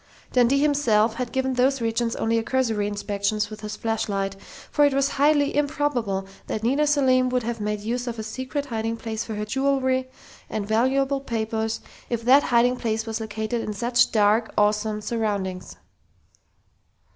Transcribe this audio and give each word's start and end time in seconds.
Dundee 0.33 0.57
himself 0.57 1.13
had 1.17 1.31
given 1.31 1.53
those 1.53 1.79
regions 1.79 2.15
only 2.15 2.39
a 2.39 2.41
cursory 2.43 2.87
inspection 2.87 3.39
with 3.51 3.61
his 3.61 3.75
flashlight, 3.75 4.35
for 4.71 4.83
it 4.83 4.95
was 4.95 5.09
highly 5.09 5.55
improbable 5.55 6.25
that 6.47 6.63
Nita 6.63 6.87
Selim 6.87 7.29
would 7.29 7.43
have 7.43 7.61
made 7.61 7.81
use 7.81 8.07
of 8.07 8.17
a 8.17 8.23
secret 8.23 8.65
hiding 8.65 8.97
place 8.97 9.23
for 9.23 9.35
her 9.35 9.45
jewelry 9.45 10.09
and 10.49 10.67
valuable 10.67 11.19
papers, 11.21 11.81
if 12.09 12.23
that 12.23 12.41
hiding 12.41 12.77
place 12.77 13.05
was 13.05 13.21
located 13.21 13.61
in 13.61 13.73
such 13.73 14.11
dark, 14.11 14.51
awesome 14.57 15.01
surroundings. 15.01 15.75